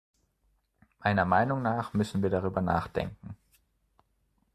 Meiner 1.03 1.25
Meinung 1.25 1.61
nach 1.61 1.93
müssen 1.93 2.23
wir 2.23 2.31
darüber 2.31 2.59
nachdenken. 2.59 3.37